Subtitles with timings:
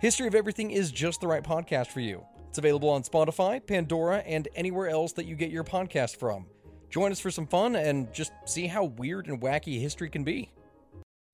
[0.00, 2.24] History of Everything is just the right podcast for you.
[2.48, 6.46] It's available on Spotify, Pandora, and anywhere else that you get your podcast from.
[6.88, 10.52] Join us for some fun and just see how weird and wacky history can be.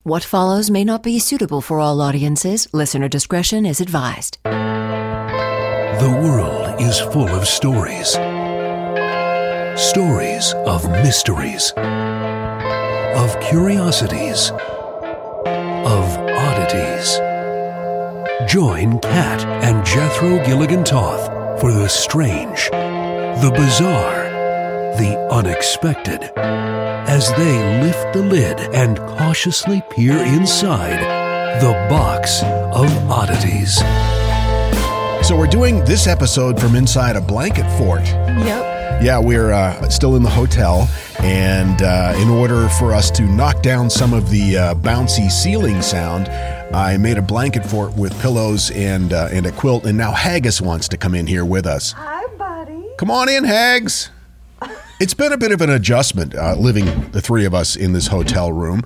[0.03, 2.67] What follows may not be suitable for all audiences.
[2.73, 4.39] Listener discretion is advised.
[4.45, 8.13] The world is full of stories.
[9.79, 14.51] Stories of mysteries, of curiosities,
[18.43, 24.25] Join Kat and Jethro Gilligan Toth for the strange, the bizarre,
[24.99, 31.01] the unexpected as they lift the lid and cautiously peer inside
[31.61, 33.77] the box of oddities.
[35.27, 38.05] So we're doing this episode from inside a blanket fort.
[38.05, 38.75] Yep.
[39.03, 40.89] Yeah, we're uh, still in the hotel,
[41.19, 45.83] and uh, in order for us to knock down some of the uh, bouncy ceiling
[45.83, 46.29] sound,
[46.75, 49.87] I made a blanket fort with pillows and uh, and a quilt.
[49.87, 51.93] And now Haggis wants to come in here with us.
[51.93, 52.85] Hi, buddy.
[52.99, 54.11] Come on in, Hags.
[55.01, 58.07] It's been a bit of an adjustment uh, living the three of us in this
[58.07, 58.83] hotel room,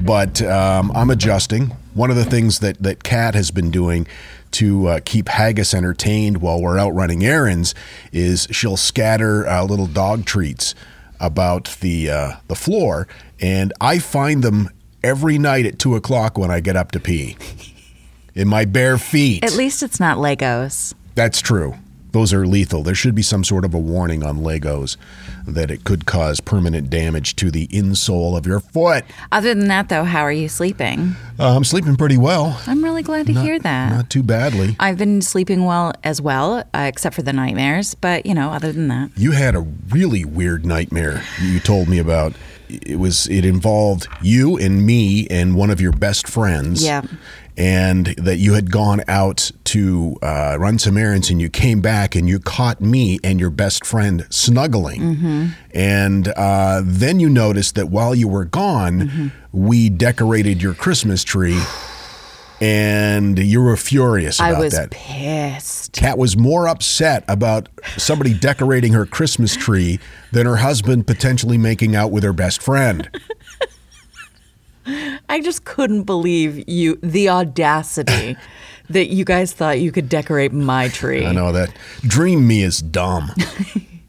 [0.00, 1.76] but um, I'm adjusting.
[1.92, 4.06] One of the things that that Kat has been doing
[4.52, 7.74] to uh, keep Haggis entertained while we're out running errands
[8.10, 10.74] is she'll scatter uh, little dog treats
[11.20, 13.06] about the uh, the floor,
[13.38, 14.70] and I find them
[15.02, 17.36] every night at two o'clock when I get up to pee
[18.34, 19.44] in my bare feet.
[19.44, 20.94] At least it's not Legos.
[21.14, 21.74] That's true.
[22.12, 22.82] Those are lethal.
[22.82, 24.96] There should be some sort of a warning on Legos
[25.46, 29.04] that it could cause permanent damage to the insole of your foot.
[29.30, 31.14] Other than that, though, how are you sleeping?
[31.38, 32.60] Uh, I'm sleeping pretty well.
[32.66, 33.92] I'm really glad to hear that.
[33.92, 34.74] Not too badly.
[34.80, 37.94] I've been sleeping well as well, uh, except for the nightmares.
[37.94, 41.98] But, you know, other than that, You had a really weird nightmare you told me
[42.00, 42.32] about.
[42.82, 46.82] It was it involved you and me and one of your best friends.
[46.84, 47.02] Yeah.
[47.56, 52.14] And that you had gone out to uh, run some errands and you came back
[52.14, 55.00] and you caught me and your best friend snuggling.
[55.02, 55.46] Mm-hmm.
[55.74, 59.28] And uh, then you noticed that while you were gone, Mm-hmm.
[59.52, 61.60] we decorated your Christmas tree
[62.60, 64.90] and you were furious about I was that.
[64.90, 65.92] pissed.
[65.92, 69.98] Kat was more upset about somebody decorating her Christmas tree
[70.32, 73.08] than her husband potentially making out with her best friend.
[75.28, 78.36] I just couldn't believe you, the audacity
[78.90, 81.24] that you guys thought you could decorate my tree.
[81.24, 81.74] I know that.
[82.02, 83.30] Dream me is dumb.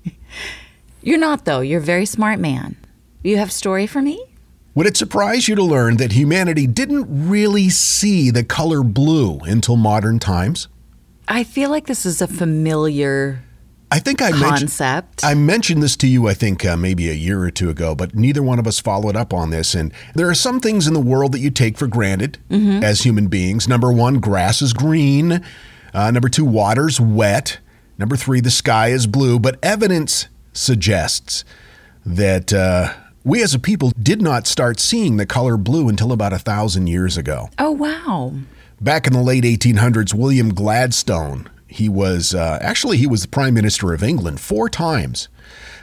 [1.04, 1.62] You're not, though.
[1.62, 2.76] You're a very smart man.
[3.24, 4.24] You have a story for me?
[4.74, 9.76] Would it surprise you to learn that humanity didn't really see the color blue until
[9.76, 10.68] modern times?
[11.28, 13.44] I feel like this is a familiar
[13.94, 15.26] I think I mentioned concept.
[15.26, 18.16] I mentioned this to you, I think, uh, maybe a year or two ago, but
[18.16, 19.76] neither one of us followed up on this.
[19.76, 23.28] And there are some things in the world that you take for granted as human
[23.28, 23.68] beings.
[23.68, 25.44] Number one, grass is green.
[25.94, 27.60] Uh, number two, water's wet.
[27.98, 29.40] Number three, the sky is blue.
[29.40, 31.44] But evidence suggests
[32.06, 32.94] that uh,
[33.24, 36.88] we as a people did not start seeing the color blue until about a thousand
[36.88, 37.50] years ago.
[37.60, 38.34] oh, wow.
[38.80, 43.54] Back in the late 1800s, William Gladstone, he was uh, actually he was the prime
[43.54, 45.28] minister of England four times.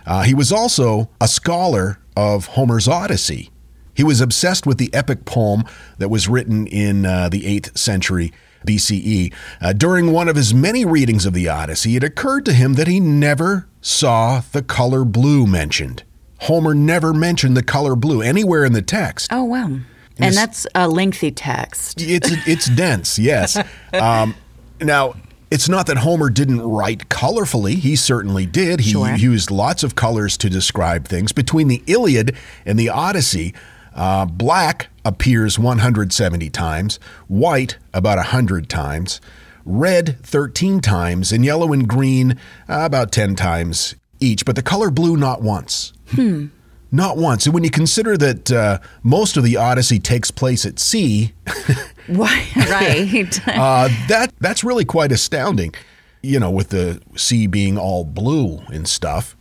[0.05, 3.51] Uh, he was also a scholar of Homer's Odyssey.
[3.95, 5.65] He was obsessed with the epic poem
[5.99, 8.33] that was written in uh, the 8th century
[8.67, 9.33] BCE.
[9.61, 12.89] Uh, during one of his many readings of the Odyssey, it occurred to him that
[12.89, 16.03] he never saw the color blue mentioned.
[16.39, 19.33] Homer never mentioned the color blue anywhere in the text.
[19.33, 19.79] Oh, wow.
[20.21, 22.01] And that's a lengthy text.
[22.01, 23.57] It's it's dense, yes.
[23.93, 24.35] Um,
[24.81, 25.15] now,
[25.51, 27.75] it's not that Homer didn't write colorfully.
[27.75, 28.81] He certainly did.
[28.81, 29.15] He Sure.
[29.15, 31.33] used lots of colors to describe things.
[31.33, 32.37] Between the Iliad
[32.67, 33.55] and the Odyssey,
[33.95, 36.99] uh, black appears 170 times,
[37.29, 39.21] white about 100 times,
[39.65, 42.33] red 13 times, and yellow and green
[42.69, 45.93] uh, about 10 times each, but the color blue not once.
[46.11, 46.47] Hmm.
[46.91, 47.45] Not once.
[47.45, 51.35] And when you consider that uh, most of the Odyssey takes place at sea,
[52.09, 52.47] Why?
[52.57, 53.49] Right.
[53.49, 55.75] uh, that that's really quite astounding.
[56.23, 59.37] You know, with the sea being all blue and stuff.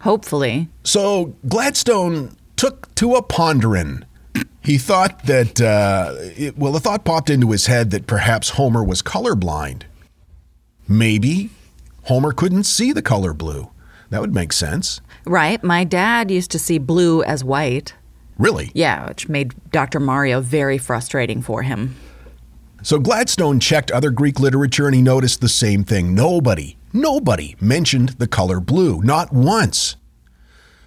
[0.00, 0.68] Hopefully.
[0.84, 4.04] So Gladstone took to a pondering.
[4.62, 8.84] He thought that, uh, it, well, the thought popped into his head that perhaps Homer
[8.84, 9.82] was colorblind.
[10.86, 11.50] Maybe
[12.04, 13.70] Homer couldn't see the color blue.
[14.10, 15.00] That would make sense.
[15.24, 15.62] Right.
[15.62, 17.94] My dad used to see blue as white.
[18.38, 18.70] Really?
[18.72, 20.00] Yeah, which made Dr.
[20.00, 21.96] Mario very frustrating for him.
[22.82, 26.14] So Gladstone checked other Greek literature and he noticed the same thing.
[26.14, 29.96] Nobody, nobody mentioned the color blue, not once.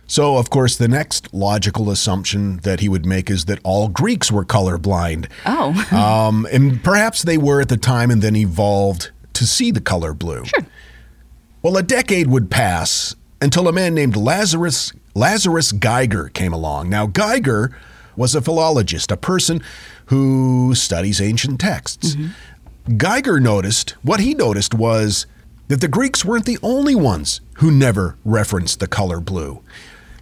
[0.08, 4.30] So, of course, the next logical assumption that he would make is that all Greeks
[4.30, 5.30] were colorblind.
[5.46, 5.72] Oh.
[5.92, 10.14] Um, and perhaps they were at the time and then evolved to see the color
[10.14, 10.44] blue.
[10.46, 10.66] Sure.
[11.62, 16.90] Well, a decade would pass until a man named Lazarus Lazarus Geiger came along.
[16.90, 17.78] Now, Geiger
[18.16, 19.62] was a philologist, a person
[20.06, 22.16] who studies ancient texts.
[22.98, 25.26] Geiger noticed what he noticed was
[25.68, 29.62] that the Greeks weren't the only ones who never referenced the color blue.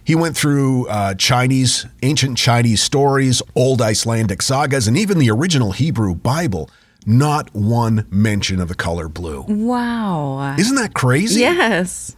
[0.04, 5.72] He went through uh, Chinese, ancient Chinese stories, old Icelandic sagas, and even the original
[5.72, 6.68] Hebrew Bible.
[7.06, 9.42] Not one mention of the color blue.
[9.48, 10.56] Wow.
[10.58, 11.40] Isn't that crazy?
[11.40, 12.16] Yes.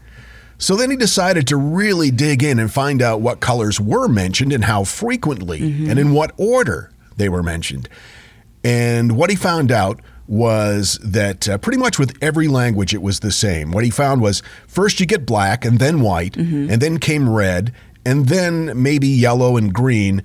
[0.59, 4.53] So then he decided to really dig in and find out what colors were mentioned
[4.53, 7.89] and how frequently and in what order they were mentioned.
[8.65, 13.21] And what he found out was that uh, pretty much with every language it was
[13.21, 13.73] the same.
[13.73, 17.73] What he found was first you get black and then white, and then came red,
[18.07, 20.23] and then maybe yellow and green.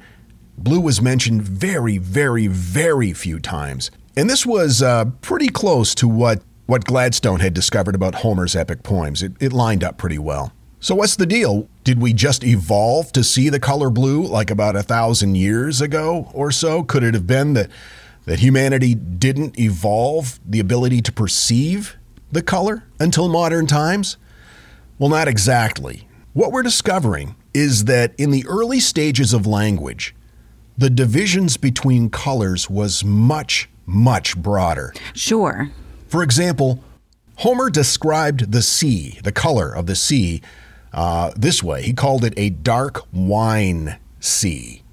[0.57, 3.89] Blue was mentioned very, very, very few times.
[4.17, 8.81] And this was uh, pretty close to what, what Gladstone had discovered about Homer's epic
[8.81, 9.21] poems.
[9.21, 10.51] It, it lined up pretty well.
[10.79, 11.69] So, what's the deal?
[11.83, 16.31] Did we just evolve to see the color blue like about a thousand years ago
[16.33, 16.83] or so?
[16.83, 17.69] Could it have been that,
[18.25, 21.95] that humanity didn't evolve the ability to perceive
[22.31, 24.17] the color until modern times?
[24.97, 26.07] Well, not exactly.
[26.33, 30.15] What we're discovering is that in the early stages of language,
[30.75, 34.93] the divisions between colors was much, much broader.
[35.15, 35.71] Sure.
[36.07, 36.83] For example,
[37.37, 40.41] Homer described the sea, the color of the sea,
[40.93, 41.81] uh, this way.
[41.81, 44.83] He called it a dark wine sea.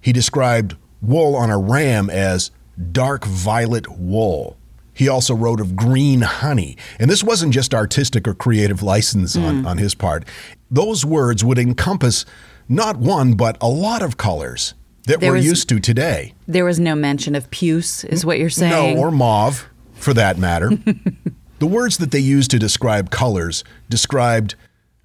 [0.00, 2.50] He described wool on a ram as
[2.92, 4.56] dark violet wool.
[4.92, 6.76] He also wrote of green honey.
[6.98, 10.24] And this wasn't just artistic or creative license on, on his part.
[10.70, 12.24] Those words would encompass
[12.68, 14.74] not one, but a lot of colors
[15.06, 16.34] that There we're was- used to today.
[16.46, 18.94] There was no mention of puce, is what you're saying.
[18.96, 20.70] No, or mauve, for that matter.
[21.58, 24.54] the words that they used to describe colors described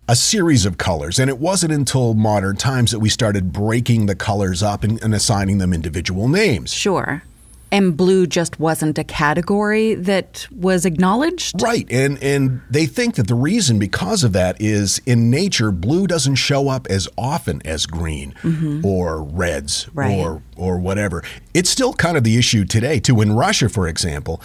[0.07, 4.15] a series of colors, and it wasn't until modern times that we started breaking the
[4.15, 6.73] colors up and, and assigning them individual names.
[6.73, 7.23] Sure.
[7.71, 11.61] And blue just wasn't a category that was acknowledged?
[11.61, 16.05] Right, and and they think that the reason because of that is in nature blue
[16.05, 18.85] doesn't show up as often as green mm-hmm.
[18.85, 20.17] or reds Right.
[20.17, 21.23] or or whatever.
[21.53, 23.21] It's still kind of the issue today too.
[23.21, 24.41] In Russia, for example,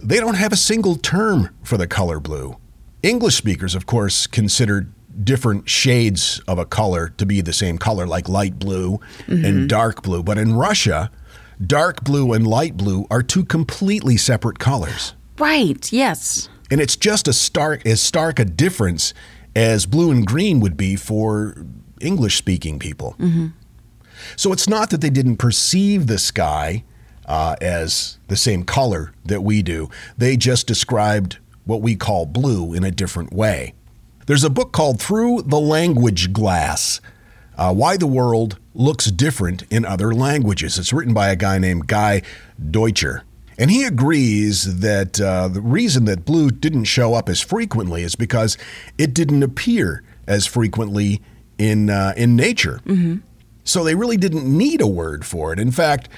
[0.00, 2.56] they don't have a single term for the color blue.
[3.02, 4.88] English speakers, of course, consider
[5.22, 9.66] different shades of a color to be the same color, like light blue and mm-hmm.
[9.66, 10.22] dark blue.
[10.22, 11.10] But in Russia,
[11.66, 15.14] dark blue and light blue are two completely separate colors.
[15.38, 16.48] Right, yes.
[16.70, 19.14] And it's just a stark as stark a difference
[19.56, 21.66] as blue and green would be for
[22.00, 23.16] English speaking people.
[24.36, 26.84] So it's not that they didn't perceive the sky
[27.26, 29.90] uh, as the same color that we do.
[30.16, 33.74] They just described what we call blue in a different way.
[34.26, 37.00] There's a book called Through the Language Glass
[37.56, 40.78] uh, Why the World Looks Different in Other Languages.
[40.78, 42.22] It's written by a guy named Guy
[42.70, 43.22] Deutscher.
[43.56, 48.16] And he agrees that uh, the reason that blue didn't show up as frequently is
[48.16, 48.58] because
[48.98, 51.22] it didn't appear as frequently
[51.56, 52.80] in, uh, in nature.
[53.62, 55.60] So they really didn't need a word for it.
[55.60, 56.08] In fact,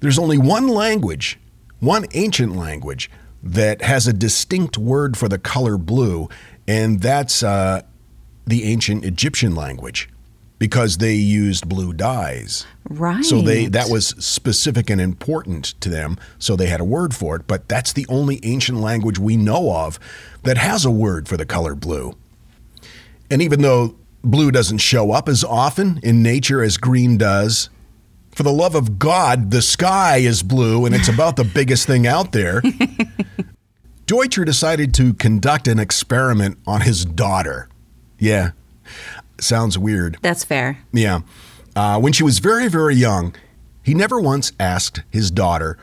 [0.00, 1.38] there's only one language,
[1.80, 3.10] one ancient language,
[3.42, 6.28] that has a distinct word for the color blue,
[6.66, 7.82] and that's uh,
[8.46, 10.08] the ancient Egyptian language
[10.58, 12.66] because they used blue dyes.
[12.88, 13.24] Right.
[13.24, 17.36] So they that was specific and important to them, so they had a word for
[17.36, 19.98] it, but that's the only ancient language we know of
[20.44, 22.14] that has a word for the color blue.
[23.30, 27.70] And even though blue doesn't show up as often in nature as green does,
[28.30, 32.06] for the love of God, the sky is blue and it's about the biggest thing
[32.06, 32.62] out there.
[34.06, 37.68] Deutscher decided to conduct an experiment on his daughter.
[38.18, 38.50] Yeah,
[39.40, 40.18] sounds weird.
[40.22, 40.78] That's fair.
[40.92, 41.20] Yeah.
[41.74, 43.34] Uh, when she was very, very young,
[43.82, 45.78] he never once asked his daughter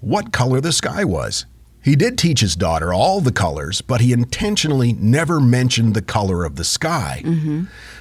[0.00, 1.46] what color the sky was.
[1.82, 6.44] He did teach his daughter all the colors, but he intentionally never mentioned the color
[6.44, 7.24] of the sky.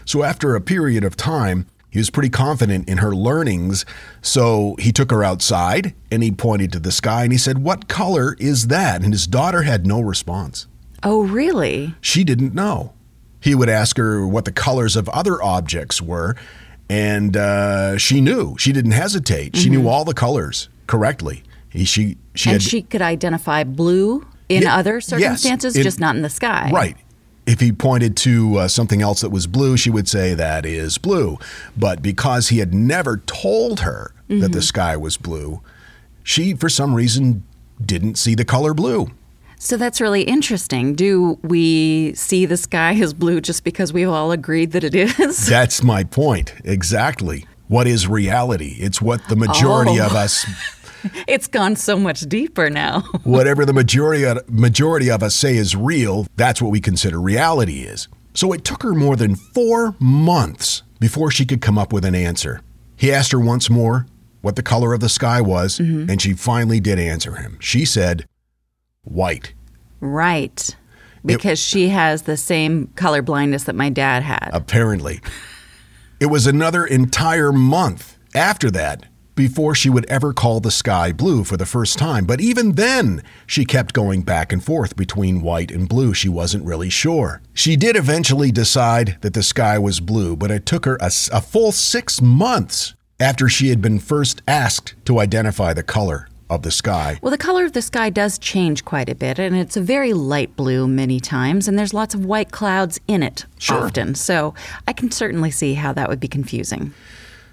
[0.06, 3.86] So after a period of time, he was pretty confident in her learnings.
[4.22, 7.88] So he took her outside and he pointed to the sky and he said, What
[7.88, 9.02] color is that?
[9.04, 10.68] And his daughter had no response.
[11.04, 11.96] Oh, really?
[12.02, 12.94] She didn't know.
[13.42, 16.36] He would ask her what the colors of other objects were,
[16.90, 18.56] and uh, she knew.
[18.58, 19.56] She didn't hesitate.
[19.58, 21.44] She knew all the colors correctly.
[21.70, 26.00] He, she she and had she could identify blue in Yeah, other yes, circumstances, just
[26.00, 26.70] not in the sky.
[26.72, 26.96] right.
[27.48, 31.00] If he pointed to uh, something else that was blue, she would say that is
[31.00, 31.40] blue.
[31.76, 34.52] But because he had never told her that Mm-hmm.
[34.54, 35.62] the sky was blue,
[36.24, 37.44] she for some reason
[37.84, 39.08] didn't see the color blue.
[39.64, 40.96] So that's really interesting.
[40.96, 45.46] Do we see the sky as blue just because we've all agreed that it is?
[45.50, 46.56] That's my point.
[46.66, 47.46] Exactly.
[47.68, 48.76] What is reality?
[48.80, 50.08] It's what the majority Oh.
[50.08, 50.48] of us
[51.28, 53.02] it's gone so much deeper now.
[53.24, 58.08] whatever the majority majority of us say is real, that's what we consider reality is.
[58.34, 62.16] So it took her more than 4 months before she could come up with an
[62.16, 62.62] answer.
[62.96, 64.08] He asked her once more
[64.42, 66.10] what the color of the sky was, mm-hmm.
[66.10, 67.58] and she finally did answer him.
[67.60, 68.26] She said,
[69.04, 69.54] "White."
[70.00, 70.76] right.
[71.24, 74.50] Because she has the same color blindness that my dad had.
[74.54, 75.22] apparently.
[76.20, 79.06] It was another entire month after that
[79.36, 82.26] before she would ever call the sky blue for the first time.
[82.26, 86.14] But even then, she kept going back and forth between white and blue.
[86.14, 87.42] She wasn't really sure.
[87.54, 91.10] She did eventually decide that the sky was blue, but it took her a
[91.42, 96.70] full six months after she had been first asked to identify the color of the
[96.72, 97.18] sky.
[97.22, 100.12] Well, the color of the sky does change quite a bit, and it's a very
[100.14, 103.86] light blue many times, and there's lots of white clouds in it Sure.
[103.86, 104.16] often.
[104.16, 104.54] So
[104.86, 106.94] I can certainly see how that would be confusing.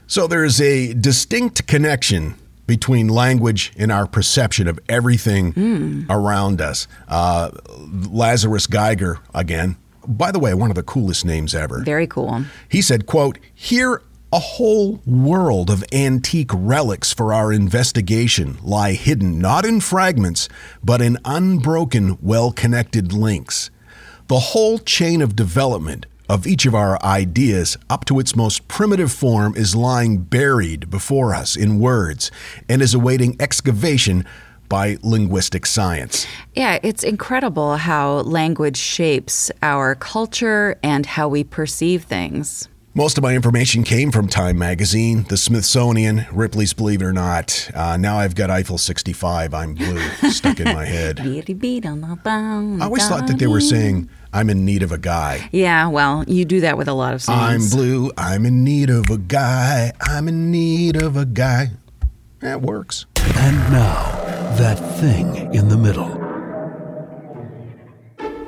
[0.09, 2.35] So there's a distinct connection
[2.67, 6.89] between language and our perception of everything around us.
[7.07, 7.51] Uh,
[8.11, 9.77] Lazarus Geiger, again,
[10.07, 11.83] by the way, one of the coolest names ever.
[11.85, 12.45] Very cool.
[12.69, 14.03] He said, quote, Here
[14.33, 20.49] a whole world of antique relics for our investigation lie hidden not in fragments,
[20.85, 23.71] but in unbroken, well connected links.
[24.27, 29.11] The whole chain of development of each of our ideas up to its most primitive
[29.11, 32.31] form is lying buried before us in words
[32.69, 34.27] and is awaiting excavation
[34.69, 36.27] by linguistic science.
[36.55, 42.69] Yeah, it's incredible how language shapes our culture and how we perceive things.
[42.99, 47.71] Most of my information came from Time Magazine, the Smithsonian, Ripley's Believe It or Not.
[47.73, 50.01] Uh, now I've got Eiffel 65, I'm blue,
[50.31, 51.21] stuck in my head.
[52.81, 55.49] I always thought that they were saying, I'm in need of a guy.
[55.53, 57.73] Yeah, well, you do that with a lot of songs.
[57.73, 61.69] I'm blue, I'm in need of a guy, I'm in need of a guy.
[62.41, 63.07] That works.
[63.37, 64.11] And now,
[64.57, 66.17] that thing in the middle.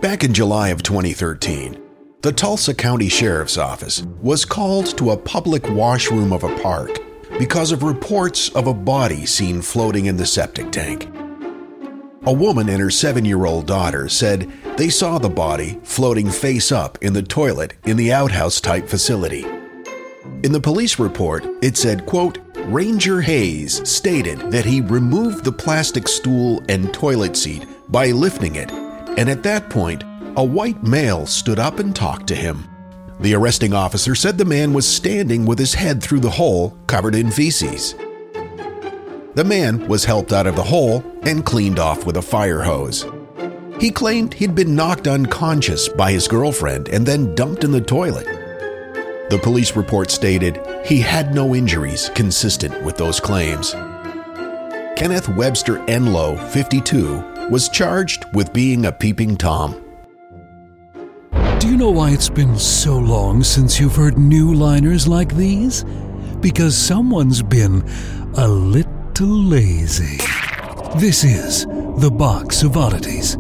[0.00, 1.80] Back in July of 2013,
[2.22, 6.98] the Tulsa County Sheriff's Office was called to a public washroom of a park
[7.38, 11.08] because of reports of a body seen floating in the septic tank.
[12.26, 16.70] A woman and her seven year old daughter said they saw the body floating face
[16.70, 19.46] up in the toilet in the outhouse type facility.
[20.42, 26.06] In the police report, it said, quote, Ranger Hayes stated that he removed the plastic
[26.06, 30.04] stool and toilet seat by lifting it, and at that point,
[30.36, 32.68] a white male stood up and talked to him.
[33.20, 37.14] The arresting officer said the man was standing with his head through the hole covered
[37.14, 37.94] in feces.
[39.34, 43.04] The man was helped out of the hole and cleaned off with a fire hose.
[43.80, 48.26] He claimed he'd been knocked unconscious by his girlfriend and then dumped in the toilet.
[49.30, 53.72] The police report stated he had no injuries consistent with those claims.
[54.96, 59.89] Kenneth Webster Enlow, 52, was charged with being a peeping Tom.
[61.80, 65.82] Know why it's been so long since you've heard new liners like these?
[66.40, 67.82] Because someone's been
[68.34, 70.18] a little lazy.
[70.98, 71.64] This is
[71.96, 73.38] the Box of Oddities.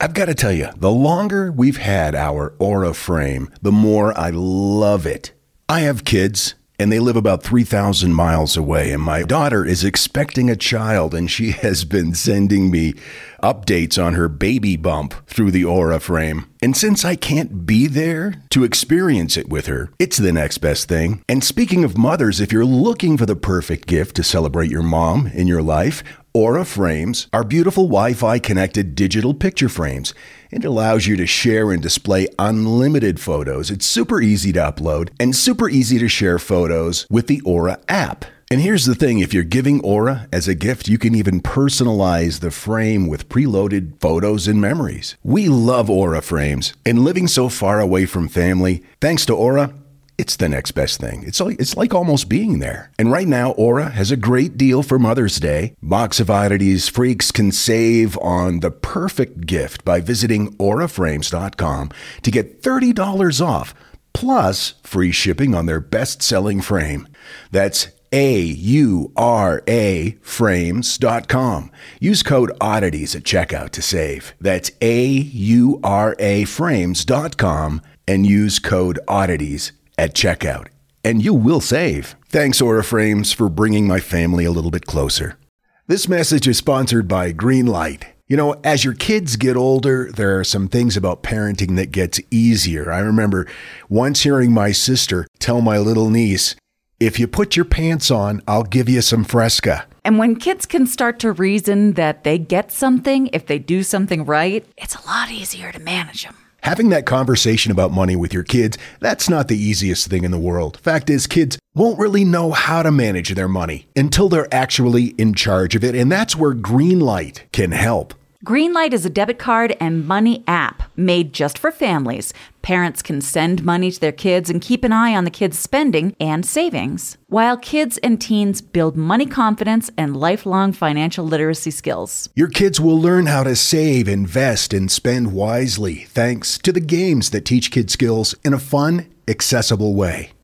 [0.00, 4.30] I've got to tell you, the longer we've had our Aura frame, the more I
[4.30, 5.34] love it.
[5.68, 10.48] I have kids, and they live about 3,000 miles away, and my daughter is expecting
[10.48, 12.94] a child, and she has been sending me
[13.42, 16.46] updates on her baby bump through the Aura frame.
[16.62, 20.88] And since I can't be there to experience it with her, it's the next best
[20.88, 21.22] thing.
[21.28, 25.28] And speaking of mothers, if you're looking for the perfect gift to celebrate your mom
[25.28, 26.02] in your life,
[26.36, 30.12] Aura frames are beautiful Wi Fi connected digital picture frames.
[30.50, 33.70] It allows you to share and display unlimited photos.
[33.70, 38.26] It's super easy to upload and super easy to share photos with the Aura app.
[38.48, 42.38] And here's the thing if you're giving Aura as a gift, you can even personalize
[42.38, 45.16] the frame with preloaded photos and memories.
[45.24, 49.74] We love Aura frames, and living so far away from family, thanks to Aura,
[50.16, 51.24] it's the next best thing.
[51.26, 52.92] It's like, it's like almost being there.
[53.00, 55.74] And right now, Aura has a great deal for Mother's Day.
[55.82, 61.90] Box of Oddities freaks can save on the perfect gift by visiting auraframes.com
[62.22, 63.74] to get $30 off,
[64.14, 67.08] plus free shipping on their best selling frame.
[67.50, 71.70] That's a U R A frames.com.
[72.00, 74.34] Use code oddities at checkout to save.
[74.40, 80.68] That's A U R A frames.com and use code oddities at checkout.
[81.04, 82.16] And you will save.
[82.28, 85.38] Thanks, Aura Frames, for bringing my family a little bit closer.
[85.86, 88.02] This message is sponsored by Greenlight.
[88.26, 92.20] You know, as your kids get older, there are some things about parenting that gets
[92.28, 92.90] easier.
[92.90, 93.46] I remember
[93.88, 96.56] once hearing my sister tell my little niece,
[96.98, 99.86] if you put your pants on, I'll give you some Fresca.
[100.04, 104.24] And when kids can start to reason that they get something if they do something
[104.24, 106.36] right, it's a lot easier to manage them.
[106.62, 110.38] Having that conversation about money with your kids, that's not the easiest thing in the
[110.38, 110.78] world.
[110.78, 115.34] Fact is, kids won't really know how to manage their money until they're actually in
[115.34, 118.14] charge of it, and that's where Greenlight can help.
[118.44, 122.32] Greenlight is a debit card and money app made just for families.
[122.66, 126.16] Parents can send money to their kids and keep an eye on the kids' spending
[126.18, 132.28] and savings, while kids and teens build money confidence and lifelong financial literacy skills.
[132.34, 137.30] Your kids will learn how to save, invest, and spend wisely thanks to the games
[137.30, 140.32] that teach kids skills in a fun, accessible way.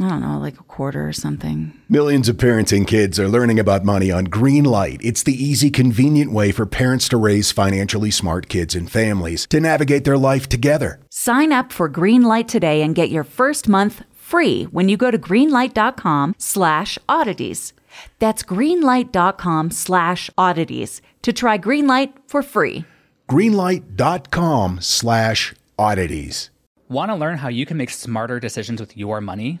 [0.00, 1.72] I don't know, like a quarter or something.
[1.88, 4.98] Millions of parents and kids are learning about money on Greenlight.
[5.02, 9.60] It's the easy, convenient way for parents to raise financially smart kids and families to
[9.60, 11.00] navigate their life together.
[11.10, 15.18] Sign up for Greenlight today and get your first month free when you go to
[15.18, 17.74] greenlight.com slash oddities.
[18.20, 22.84] That's greenlight.com slash oddities to try Greenlight for free.
[23.28, 26.50] Greenlight.com slash oddities.
[26.88, 29.60] Want to learn how you can make smarter decisions with your money?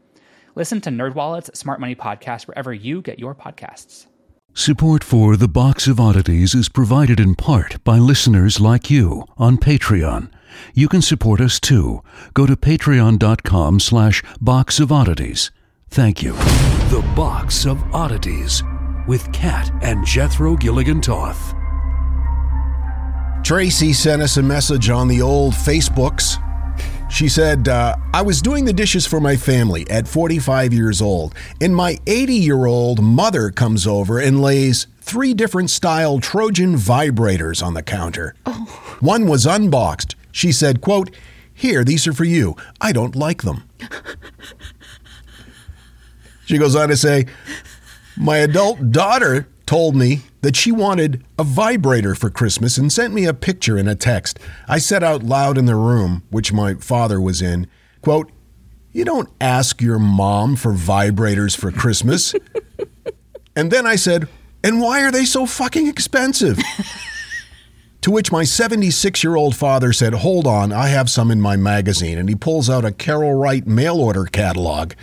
[0.55, 4.07] Listen to NerdWallet's Smart Money Podcast wherever you get your podcasts.
[4.53, 9.57] Support for The Box of Oddities is provided in part by listeners like you on
[9.57, 10.29] Patreon.
[10.73, 12.03] You can support us too.
[12.33, 15.51] Go to patreon.com slash box of oddities.
[15.89, 16.33] Thank you.
[16.33, 18.61] The Box of Oddities
[19.07, 21.53] with Kat and Jethro Gilligan Toth.
[23.43, 26.35] Tracy sent us a message on the old Facebooks.
[27.11, 31.35] She said, uh, I was doing the dishes for my family at 45 years old,
[31.59, 37.61] and my 80 year old mother comes over and lays three different style Trojan vibrators
[37.61, 38.33] on the counter.
[39.01, 40.15] One was unboxed.
[40.31, 41.13] She said, quote,
[41.53, 42.55] Here, these are for you.
[42.79, 43.65] I don't like them.
[46.45, 47.25] she goes on to say,
[48.15, 53.23] My adult daughter told me that she wanted a vibrator for Christmas and sent me
[53.23, 54.37] a picture and a text.
[54.67, 57.67] I said out loud in the room, which my father was in,
[58.01, 58.29] quote,
[58.91, 62.35] You don't ask your mom for vibrators for Christmas.
[63.55, 64.27] and then I said,
[64.61, 66.59] And why are they so fucking expensive?
[68.01, 71.55] to which my 76 year old father said, Hold on, I have some in my
[71.55, 72.17] magazine.
[72.17, 74.95] And he pulls out a Carol Wright mail order catalog.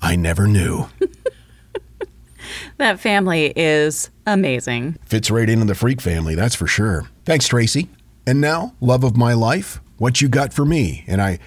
[0.00, 0.88] I never knew.
[2.82, 4.98] That family is amazing.
[5.06, 7.08] Fits right into the freak family, that's for sure.
[7.24, 7.88] Thanks, Tracy.
[8.26, 11.04] And now, love of my life, what you got for me?
[11.06, 11.38] And I,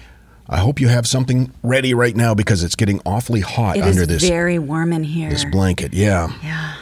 [0.48, 4.00] I hope you have something ready right now because it's getting awfully hot It under
[4.02, 5.28] is this very warm in here.
[5.28, 5.92] this blanket.
[5.92, 6.32] Yeah.
[6.42, 6.74] Yeah.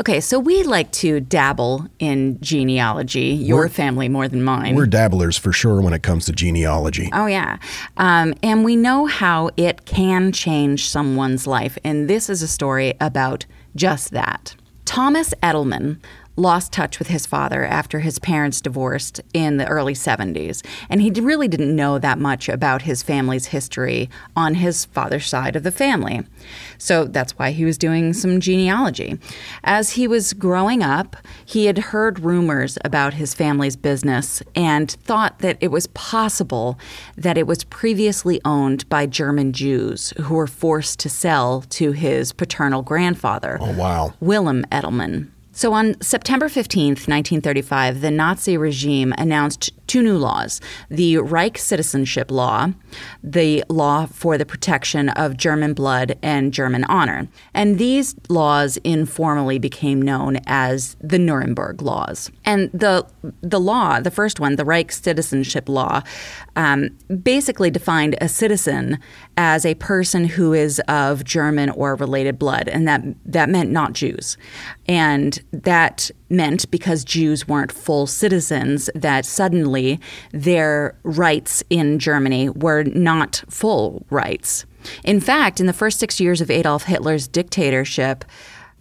[0.00, 4.76] Okay, so we like to dabble in genealogy, your We're- family more than mine.
[4.76, 7.10] We're dabblers for sure when it comes to genealogy.
[7.12, 7.58] Oh, yeah.
[7.96, 11.76] Um, and we know how it can change someone's life.
[11.82, 14.54] And this is a story about just that.
[14.84, 15.98] Thomas Edelman
[16.36, 20.64] lost touch with his father after his parents divorced in the early 70s.
[20.88, 25.56] And he really didn't know that much about his family's history on his father's side
[25.56, 26.22] of the family.
[26.78, 29.18] So that's why he was doing some genealogy.
[29.64, 35.40] As he was growing up, he had heard rumors about his family's business and thought
[35.40, 36.78] that it was possible
[37.16, 42.32] that it was previously owned by German Jews who were forced to sell to his
[42.32, 43.58] paternal grandfather.
[43.60, 44.14] Oh, wow.
[44.20, 45.28] Wilhelm Edelman.
[45.60, 52.30] So on September 15th, 1935, the Nazi regime announced two new laws the Reich Citizenship
[52.30, 52.68] Law,
[53.24, 57.26] the law for the protection of German blood and German honor.
[57.54, 62.30] And these laws informally became known as the Nuremberg Laws.
[62.44, 63.04] And the,
[63.40, 66.02] the law, the first one, the Reich Citizenship Law,
[66.54, 66.90] um,
[67.22, 69.00] basically defined a citizen
[69.36, 73.94] as a person who is of German or related blood, and that that meant not
[73.94, 74.36] Jews,
[74.86, 79.79] and that meant because Jews weren't full citizens, that suddenly
[80.32, 84.64] their rights in Germany were not full rights.
[85.04, 88.24] In fact, in the first six years of Adolf Hitler's dictatorship,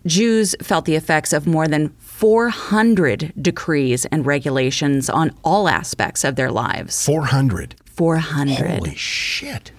[0.06, 6.36] Jews felt the effects of more than 400 decrees and regulations on all aspects of
[6.36, 7.06] their lives.
[7.06, 7.76] 400.
[7.86, 9.72] 400 Holy shit.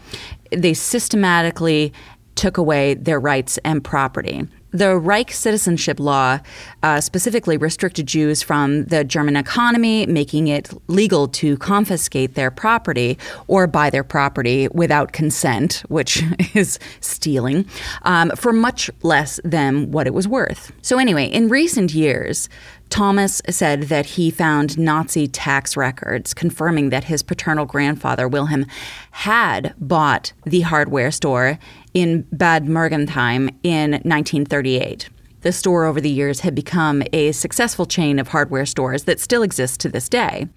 [0.50, 1.92] they systematically
[2.35, 4.46] took away their rights and property.
[4.72, 6.38] The Reich citizenship law
[6.83, 13.18] uh, specifically restricted Jews from the German economy, making it legal to confiscate their property
[13.48, 16.22] or buy their property without consent, which
[16.54, 17.66] is stealing,
[18.02, 20.72] um, for much less than what it was worth.
[20.83, 22.48] So, anyway, in recent years,
[22.90, 28.66] Thomas said that he found Nazi tax records confirming that his paternal grandfather, Wilhelm,
[29.12, 31.59] had bought the hardware store
[31.94, 35.09] in Bad Mergentheim in 1938.
[35.42, 39.42] The store over the years had become a successful chain of hardware stores that still
[39.42, 40.48] exists to this day.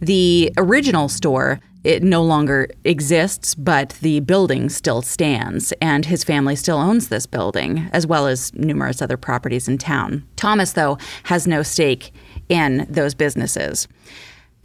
[0.00, 6.56] The original store it no longer exists, but the building still stands, and his family
[6.56, 10.26] still owns this building, as well as numerous other properties in town.
[10.36, 12.12] Thomas, though, has no stake
[12.48, 13.88] in those businesses.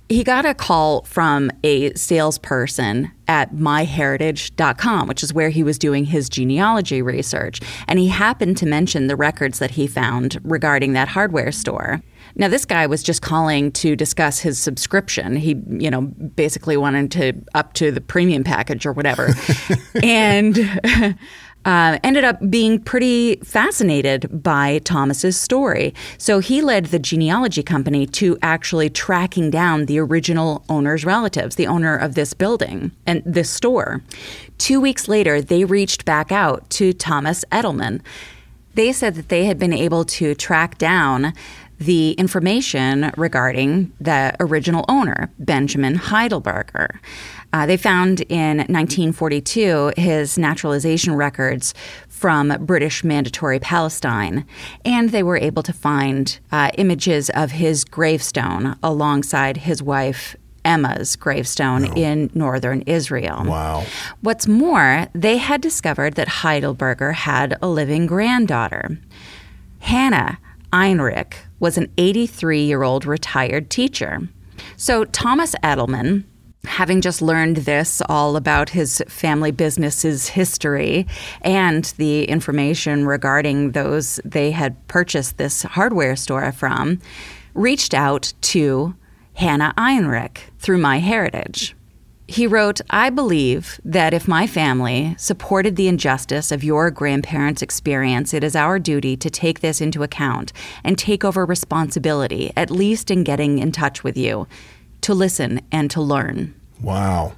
[0.09, 6.05] He got a call from a salesperson at myheritage.com, which is where he was doing
[6.05, 11.09] his genealogy research, and he happened to mention the records that he found regarding that
[11.09, 12.01] hardware store.
[12.35, 15.35] Now, this guy was just calling to discuss his subscription.
[15.35, 19.29] He, you know, basically wanted to up to the premium package or whatever.
[20.03, 20.57] and
[21.65, 25.93] uh, ended up being pretty fascinated by Thomas's story.
[26.17, 31.67] So he led the genealogy company to actually tracking down the original owner's relatives, the
[31.67, 34.01] owner of this building and this store.
[34.57, 38.01] Two weeks later, they reached back out to Thomas Edelman.
[38.75, 41.33] They said that they had been able to track down
[41.85, 46.97] the information regarding the original owner, Benjamin Heidelberger.
[47.51, 51.73] Uh, they found in 1942 his naturalization records
[52.07, 54.45] from British Mandatory Palestine,
[54.85, 60.35] and they were able to find uh, images of his gravestone alongside his wife.
[60.65, 63.43] Emma's gravestone in northern Israel.
[63.43, 63.83] Wow.
[64.21, 68.97] What's more, they had discovered that Heidelberger had a living granddaughter.
[69.79, 70.39] Hannah
[70.71, 74.27] Einrich was an 83 year old retired teacher.
[74.75, 76.25] So Thomas Edelman,
[76.65, 81.07] having just learned this all about his family business's history
[81.41, 86.99] and the information regarding those they had purchased this hardware store from,
[87.53, 88.93] reached out to
[89.35, 91.75] Hannah Einrich through MyHeritage.
[92.27, 98.33] He wrote, I believe that if my family supported the injustice of your grandparents' experience,
[98.33, 103.11] it is our duty to take this into account and take over responsibility, at least
[103.11, 104.47] in getting in touch with you,
[105.01, 106.55] to listen and to learn.
[106.81, 107.33] Wow.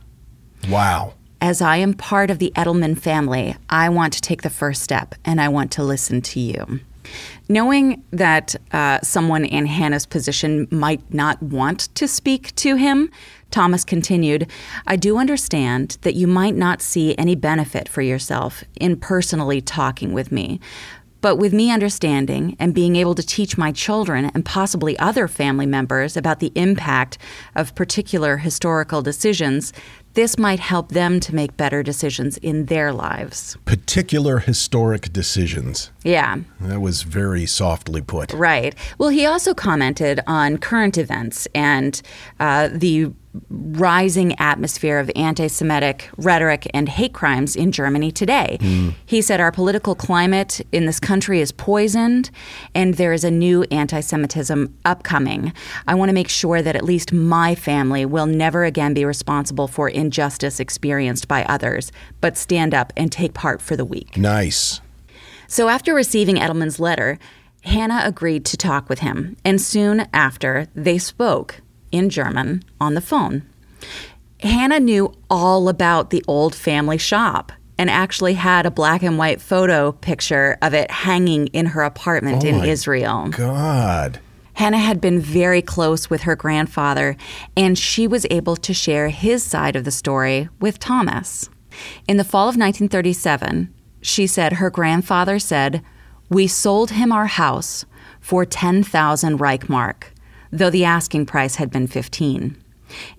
[0.70, 1.14] Wow.
[1.42, 5.14] as I am part of the Edelman family, I want to take the first step
[5.24, 6.80] and I want to listen to you.
[7.48, 13.10] Knowing that uh, someone in Hannah's position might not want to speak to him,
[13.52, 14.50] Thomas continued,
[14.86, 20.14] I do understand that you might not see any benefit for yourself in personally talking
[20.14, 20.60] with me.
[21.22, 25.66] But with me understanding and being able to teach my children and possibly other family
[25.66, 27.18] members about the impact
[27.56, 29.74] of particular historical decisions,
[30.16, 33.58] this might help them to make better decisions in their lives.
[33.66, 35.92] Particular historic decisions.
[36.04, 36.38] Yeah.
[36.60, 38.34] That was very softly put.
[38.34, 38.76] Right.
[38.98, 42.02] Well, he also commented on current events and
[42.40, 43.14] uh, the
[43.50, 48.58] rising atmosphere of anti Semitic rhetoric and hate crimes in Germany today.
[48.62, 48.90] Hmm.
[49.06, 52.32] He said our political climate in this country is poisoned
[52.74, 55.54] and there is a new anti Semitism upcoming.
[55.88, 59.68] I want to make sure that at least my family will never again be responsible
[59.68, 64.18] for injustice experienced by others, but stand up and take part for the weak.
[64.18, 64.82] Nice.
[65.48, 67.20] So after receiving Edelman's letter,
[67.64, 71.62] Hannah agreed to talk with him, and soon after, they spoke
[71.96, 73.44] in German on the phone.
[74.42, 79.42] Hannah knew all about the old family shop and actually had a black and white
[79.42, 83.30] photo picture of it hanging in her apartment Oh in Israel.
[83.30, 84.20] God.
[84.54, 87.18] Hannah had been very close with her grandfather,
[87.58, 91.50] and she was able to share his side of the story with Thomas.
[92.08, 95.84] In the fall of 1937, she said her grandfather said,
[96.30, 97.86] We sold him our house
[98.22, 100.06] for 10,000 Reichmark,
[100.52, 102.58] though the asking price had been 15.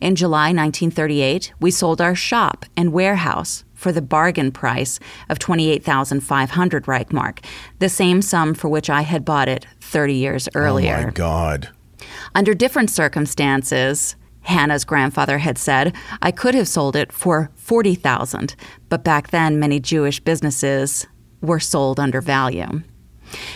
[0.00, 6.84] In July 1938, we sold our shop and warehouse for the bargain price of 28,500
[6.84, 7.44] Reichmark,
[7.78, 10.98] the same sum for which I had bought it 30 years earlier.
[10.98, 11.68] Oh my God.
[12.34, 18.54] Under different circumstances, Hannah's grandfather had said, I could have sold it for 40,000,
[18.88, 21.06] but back then many Jewish businesses
[21.42, 22.82] were sold under value.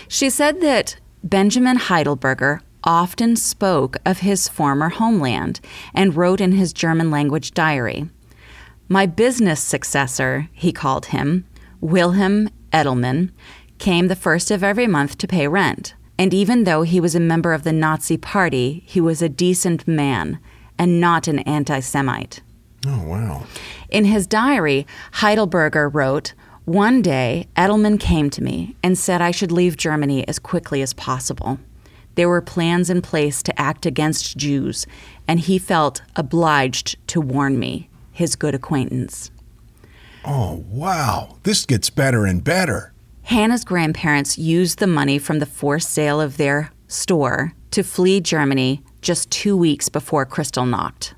[0.07, 5.59] She said that Benjamin Heidelberger often spoke of his former homeland
[5.93, 8.09] and wrote in his German language diary.
[8.89, 11.45] My business successor, he called him,
[11.79, 13.31] Wilhelm Edelman,
[13.77, 15.95] came the first of every month to pay rent.
[16.17, 19.87] And even though he was a member of the Nazi Party, he was a decent
[19.87, 20.39] man
[20.77, 22.41] and not an anti Semite.
[22.85, 23.43] Oh, wow.
[23.89, 26.33] In his diary, Heidelberger wrote,
[26.65, 30.93] One day, Edelman came to me and said I should leave Germany as quickly as
[30.93, 31.59] possible.
[32.15, 34.85] There were plans in place to act against Jews,
[35.27, 39.31] and he felt obliged to warn me, his good acquaintance.
[40.25, 41.37] Oh, wow.
[41.43, 42.93] This gets better and better.
[43.23, 48.83] Hannah's grandparents used the money from the forced sale of their store to flee Germany
[49.01, 51.13] just two weeks before Kristallnacht.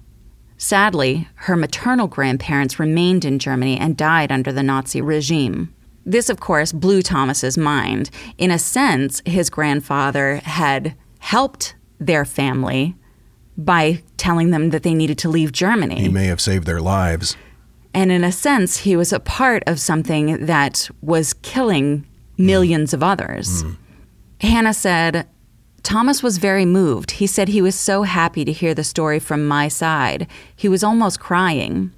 [0.57, 5.72] Sadly, her maternal grandparents remained in Germany and died under the Nazi regime.
[6.05, 8.09] This, of course, blew Thomas's mind.
[8.37, 12.95] In a sense, his grandfather had helped their family
[13.57, 16.01] by telling them that they needed to leave Germany.
[16.01, 17.37] He may have saved their lives.
[17.93, 23.03] And in a sense, he was a part of something that was killing millions of
[23.03, 23.61] others.
[23.61, 23.73] Hmm.
[24.41, 25.27] Hannah said,
[25.83, 27.11] Thomas was very moved.
[27.11, 30.27] He said he was so happy to hear the story from my side.
[30.55, 31.91] He was almost crying.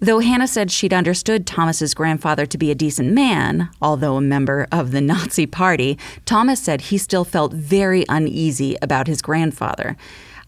[0.00, 4.68] Though Hannah said she'd understood Thomas's grandfather to be a decent man, although a member
[4.70, 9.96] of the Nazi Party, Thomas said he still felt very uneasy about his grandfather.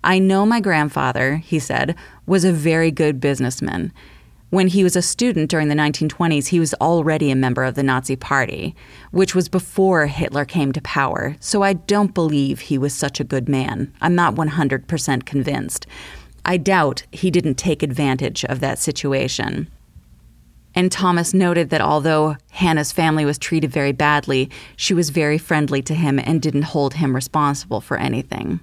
[0.05, 3.93] I know my grandfather, he said, was a very good businessman.
[4.51, 7.83] When he was a student during the 1920s, he was already a member of the
[7.83, 8.75] Nazi Party,
[9.11, 13.25] which was before Hitler came to power, so I don't believe he was such a
[13.25, 13.93] good man.
[14.01, 15.87] I'm not 100% convinced.
[16.45, 19.71] I doubt he didn't take advantage of that situation.
[20.75, 25.83] And Thomas noted that although Hannah's family was treated very badly, she was very friendly
[25.83, 28.61] to him and didn't hold him responsible for anything.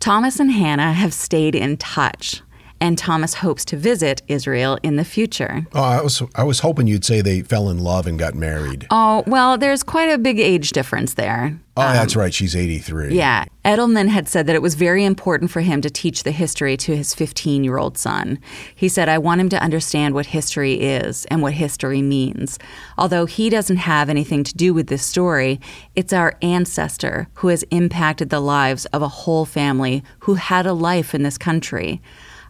[0.00, 2.42] Thomas and Hannah have stayed in touch,
[2.80, 5.64] and Thomas hopes to visit Israel in the future.
[5.72, 8.88] Oh, I was I was hoping you'd say they fell in love and got married.
[8.90, 11.56] Oh, well, there's quite a big age difference there.
[11.74, 12.34] Oh, that's um, right.
[12.34, 13.14] She's 83.
[13.14, 13.46] Yeah.
[13.64, 16.94] Edelman had said that it was very important for him to teach the history to
[16.94, 18.38] his 15 year old son.
[18.74, 22.58] He said, I want him to understand what history is and what history means.
[22.98, 25.60] Although he doesn't have anything to do with this story,
[25.94, 30.74] it's our ancestor who has impacted the lives of a whole family who had a
[30.74, 32.02] life in this country.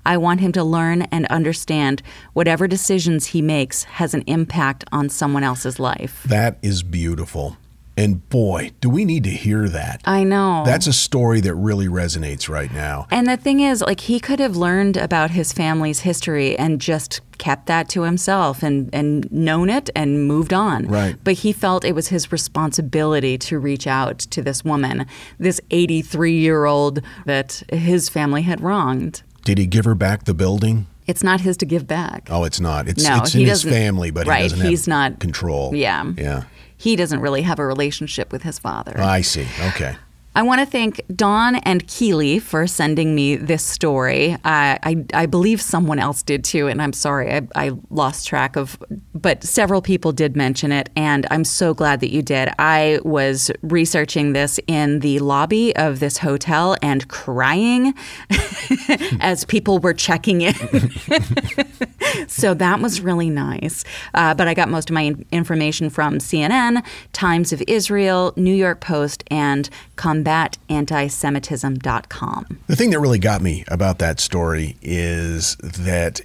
[0.05, 5.09] I want him to learn and understand whatever decisions he makes has an impact on
[5.09, 6.25] someone else's life.
[6.27, 7.57] That is beautiful.
[7.97, 10.01] And boy, do we need to hear that.
[10.07, 10.63] I know.
[10.65, 13.07] That's a story that really resonates right now.
[13.11, 17.21] And the thing is, like, he could have learned about his family's history and just
[17.37, 20.87] kept that to himself and, and known it and moved on.
[20.87, 21.17] Right.
[21.23, 25.07] But he felt it was his responsibility to reach out to this woman,
[25.39, 29.23] this 83 year old that his family had wronged.
[29.45, 30.87] Did he give her back the building?
[31.07, 32.29] It's not his to give back.
[32.31, 32.89] Oh, it's not.
[32.89, 35.75] It's, No, it's in his family, but right, he doesn't have he's not- control.
[35.75, 36.13] Yeah.
[36.17, 36.45] Yeah.
[36.83, 38.99] He doesn't really have a relationship with his father.
[38.99, 39.47] I see.
[39.69, 39.95] Okay.
[40.35, 44.37] I want to thank Dawn and Keely for sending me this story.
[44.45, 48.57] I, I, I believe someone else did too, and I'm sorry, I, I lost track
[48.57, 48.83] of,
[49.15, 52.49] but several people did mention it, and I'm so glad that you did.
[52.59, 57.93] I was researching this in the lobby of this hotel and crying
[59.21, 60.55] as people were checking in.
[62.27, 63.85] so that was really nice.
[64.15, 68.81] Uh, but I got most of my information from CNN, Times of Israel, New York
[68.81, 69.69] Post, and
[70.23, 72.59] combatantisemitism.com.
[72.67, 76.21] The thing that really got me about that story is that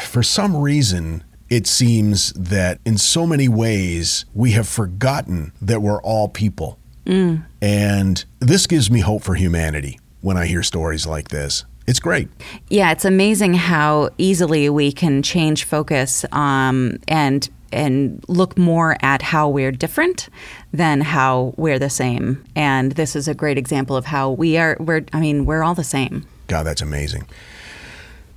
[0.00, 6.02] for some reason, it seems that in so many ways we have forgotten that we're
[6.02, 6.78] all people.
[7.60, 11.64] And this gives me hope for humanity when I hear stories like this.
[11.86, 12.28] It's great.
[12.70, 19.22] Yeah, it's amazing how easily we can change focus um, and and look more at
[19.22, 20.28] how we're different
[20.72, 22.44] than how we're the same.
[22.56, 24.76] And this is a great example of how we are.
[24.80, 26.26] We're I mean, we're all the same.
[26.46, 27.26] God, that's amazing.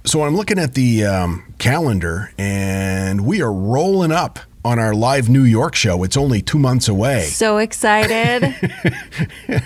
[0.05, 5.29] So I'm looking at the um, calendar, and we are rolling up on our live
[5.29, 6.03] New York show.
[6.03, 7.23] It's only two months away.
[7.23, 8.55] So excited.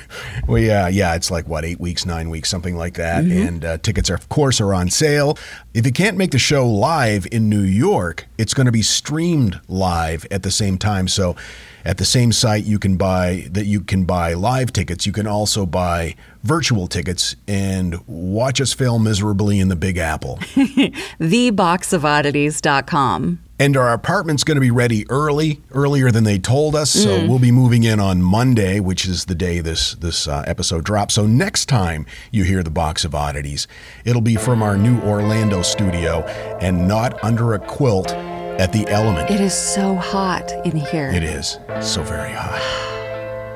[0.47, 3.23] Well, yeah, yeah, it's like what eight weeks, nine weeks, something like that.
[3.23, 5.37] And uh, tickets, are, of course, are on sale.
[5.73, 9.61] If you can't make the show live in New York, it's going to be streamed
[9.69, 11.07] live at the same time.
[11.07, 11.37] So,
[11.85, 15.07] at the same site, you can buy that you can buy live tickets.
[15.07, 20.37] You can also buy virtual tickets and watch us fail miserably in the Big Apple.
[21.19, 23.39] Theboxofoddities.com.
[23.61, 26.89] And our apartment's going to be ready early, earlier than they told us.
[26.89, 30.83] So we'll be moving in on Monday, which is the day this this uh, episode
[30.83, 31.13] drops.
[31.13, 33.67] So next time you hear the box of oddities,
[34.03, 36.21] it'll be from our new Orlando studio
[36.59, 39.29] and not under a quilt at the Element.
[39.29, 41.11] It is so hot in here.
[41.11, 42.90] It is so very hot.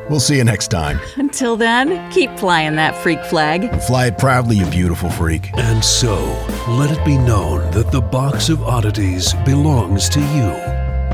[0.10, 1.00] We'll see you next time.
[1.16, 3.82] Until then, keep flying that freak flag.
[3.82, 5.50] Fly it proudly, you beautiful freak.
[5.58, 6.16] And so,
[6.70, 10.52] let it be known that the box of oddities belongs to you,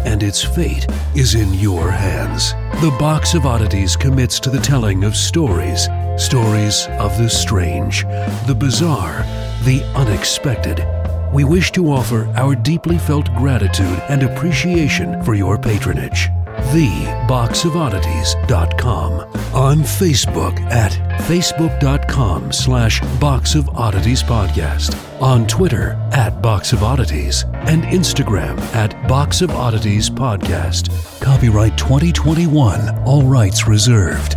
[0.04, 2.52] and its fate is in your hands.
[2.82, 8.04] The box of oddities commits to the telling of stories stories of the strange,
[8.46, 9.24] the bizarre,
[9.64, 10.86] the unexpected.
[11.34, 16.30] We wish to offer our deeply felt gratitude and appreciation for your patronage
[16.74, 19.12] theboxofoddities.com.
[19.54, 24.96] On Facebook at facebook.com slash Box of Oddities Podcast.
[25.22, 27.46] On Twitter at Box of Oddities.
[27.54, 30.90] And Instagram at Box of Oddities Podcast.
[31.22, 32.90] Copyright 2021.
[33.06, 34.36] All rights reserved.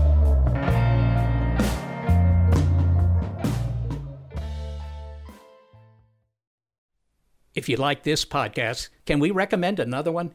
[7.55, 10.35] If you like this podcast, can we recommend another one?